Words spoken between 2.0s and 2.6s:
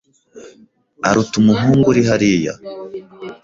hariya.